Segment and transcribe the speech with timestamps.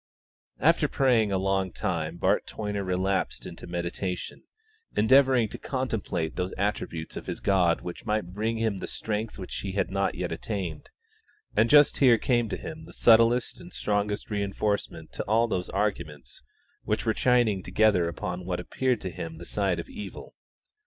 [0.59, 4.41] After praying a long time Bart Toyner relapsed into meditation,
[4.97, 9.57] endeavouring to contemplate those attributes of his God which might bring him the strength which
[9.57, 10.89] he had not yet attained,
[11.55, 16.41] and just here came to him the subtlest and strongest reinforcement to all those arguments
[16.81, 20.33] which were chiming together upon what appeared to him the side of evil.